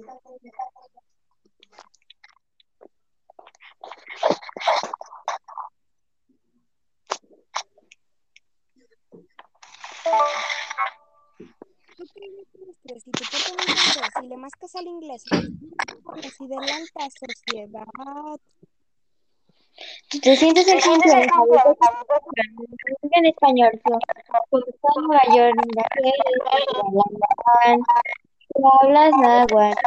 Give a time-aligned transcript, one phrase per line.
[0.00, 0.06] Si
[13.10, 17.86] portas le mascas al inglés, si adelanta sociedad.
[20.10, 21.34] Si te sientes en confianza,
[23.12, 23.80] en español,
[24.50, 25.54] porque está en Nueva York,
[27.62, 27.70] si
[28.68, 29.80] hablas náhuatl,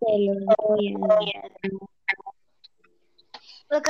[0.00, 0.98] te lo voy a
[3.70, 3.80] Lo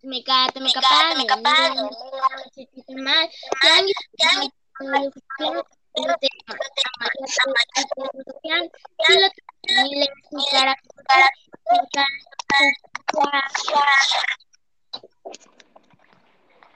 [0.00, 1.74] que te te te me cata, me capaz, me capaz,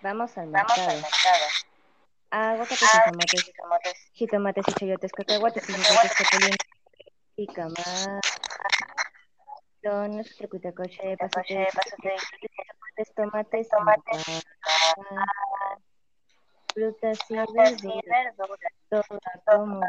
[0.03, 1.01] Vamos al mercado.
[2.31, 6.57] Aguacates y tomates, jitomates y chayotes, cacahuates y capulines
[11.19, 12.17] pasate, pasate,
[13.15, 14.45] tomates, tomates,
[16.73, 17.83] frutas y verduras,
[18.89, 19.81] prestame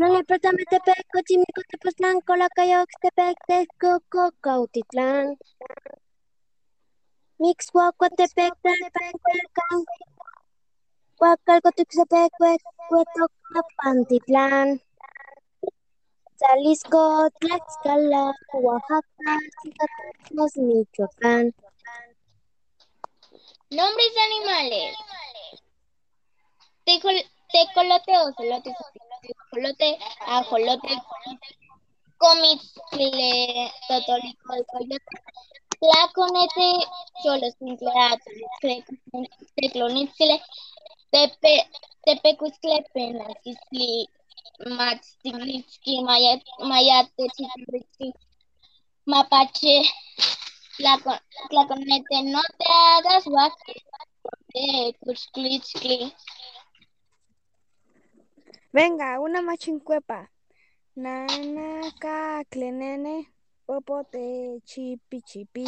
[0.00, 5.36] Tepec, Cochimico, Tepoztlán, Colacayo, Tepec, Texcoco, Cautitlán.
[7.38, 9.84] Mixhuaco, Tepec, Tepec, Huacán.
[11.20, 14.80] Huacalco, Tuxtepec, Huehuetoca, Pantitlán.
[16.40, 21.54] Jalisco, Tlaxcala, Oaxaca, Zacatecas, Michoacán.
[23.70, 24.96] Nombres de animales.
[26.86, 28.70] Tecol- Tecolote, ocelote,
[29.60, 30.94] ajolote, ajolote,
[32.18, 35.16] comitle, totolico, coyote,
[35.80, 36.68] tlaconete,
[37.22, 38.30] cholosintleato,
[39.56, 40.36] teclonitzile,
[41.12, 41.54] tepe,
[42.04, 44.08] tepecuitzcle, penaquisli,
[44.76, 48.08] matztiglitzki, mayat, mayate, chitritzki,
[49.06, 49.76] mapache,
[51.50, 53.74] tlaconete, no te hagas guaque,
[54.54, 56.14] eh, cuchclitzcli.
[58.72, 60.30] Venga, una machincuepa.
[60.94, 63.26] Nana, caclenene,
[63.66, 65.64] popote, chipi, chipi.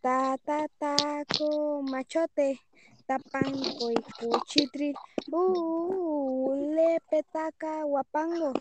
[0.00, 2.58] Ta, ta, taco, machote.
[3.06, 4.96] Tapanco y cuchitril.
[5.30, 8.52] Uh, le petaca, guapango.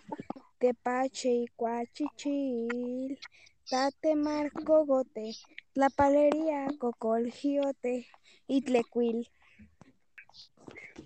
[0.59, 3.17] Tepache y cuachichil.
[3.67, 5.33] Tate marcogote.
[5.73, 8.05] La palería, cocolgiote.
[8.45, 9.27] Y tlecuil.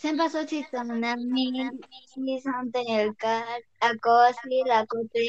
[0.00, 1.68] Sempa chitonami,
[2.42, 5.26] Santelcar, Acosi, Lacote,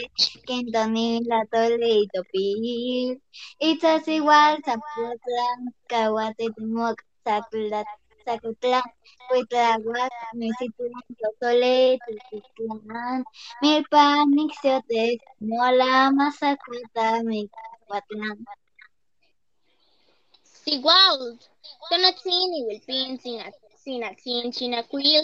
[0.47, 3.21] Quintoni, La Tole y Topil.
[3.59, 7.83] Itzas igual, Zapotlan, Cahuate, Timoc, Zacutlan,
[8.23, 8.87] Zacutlan,
[9.27, 13.25] Cuitlahuac, Mexitlan, Totole, Tutitlán,
[13.61, 18.37] Milpan, Mixiotes, Mola, Mazacuata, Micahuatlán.
[20.66, 21.40] Igual,
[21.90, 23.19] Tonatzin, Wilpin,
[23.83, 25.23] Sinatzin, Chinacuil,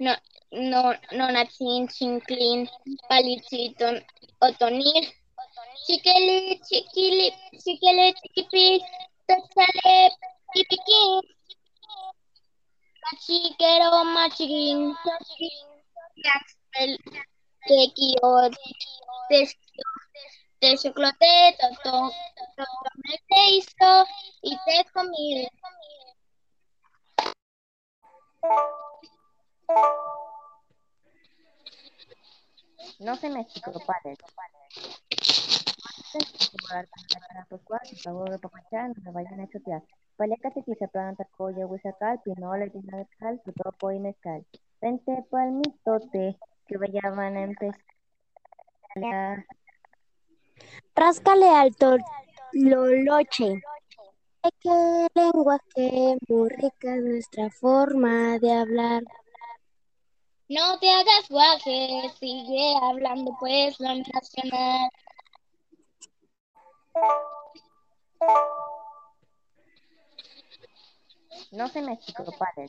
[0.00, 0.12] no,
[0.52, 2.68] no, Nonatzin, Chinclin,
[3.08, 4.04] Palichiton,
[4.40, 5.04] Otonil,
[5.86, 8.80] Chiqueli, Chiquili, Chiquele, Chiquipi,
[9.26, 10.10] Totzale,
[10.52, 11.20] Pipiquín,
[13.02, 14.94] Machiquero, Machiquín,
[16.24, 16.98] Yaxpel,
[17.66, 18.50] Tequio,
[20.60, 22.12] Techoclote, Toto,
[22.56, 23.42] Totomete,
[24.42, 25.48] y te comí.
[33.00, 33.46] No se me
[33.86, 34.16] padre.
[37.48, 37.60] Por
[38.02, 39.40] favor, papachá, no que vayan
[47.36, 47.84] a empezar.
[50.94, 51.74] Ráscale al
[54.44, 55.08] tololoche.
[55.14, 59.02] Qué lenguaje muy rica nuestra forma de hablar.
[60.48, 64.90] No te hagas guaje, sigue hablando pues lo nacional.
[71.50, 71.98] No se me
[72.38, 72.68] padre.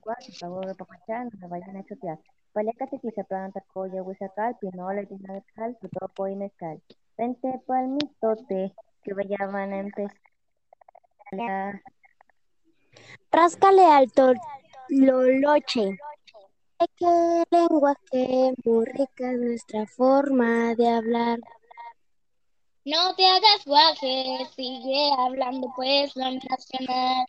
[0.00, 2.18] Cuatro, pago de papachán, no vayan a chotear.
[2.52, 6.82] Paliacate quisapán tacoya huizacal, pinola, tinacal, sutopo y mezcal.
[7.18, 8.72] Vente pa'l mitote,
[9.02, 10.14] que vayan a empezar.
[13.32, 15.98] Ráscale al tololoche.
[16.96, 21.40] Qué lenguaje muy rica nuestra forma de hablar.
[22.84, 27.26] No te hagas guaje, sigue hablando pues lo nacional.